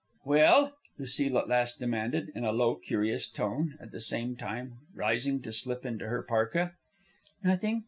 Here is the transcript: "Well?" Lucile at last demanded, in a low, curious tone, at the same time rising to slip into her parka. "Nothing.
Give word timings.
"Well?" 0.25 0.73
Lucile 0.97 1.37
at 1.37 1.47
last 1.47 1.77
demanded, 1.77 2.31
in 2.33 2.43
a 2.43 2.51
low, 2.51 2.73
curious 2.73 3.27
tone, 3.29 3.77
at 3.79 3.91
the 3.91 4.01
same 4.01 4.35
time 4.35 4.79
rising 4.95 5.43
to 5.43 5.51
slip 5.51 5.85
into 5.85 6.07
her 6.07 6.23
parka. 6.23 6.73
"Nothing. 7.43 7.79